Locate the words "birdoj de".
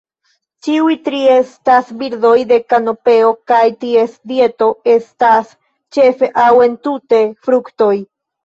1.99-2.57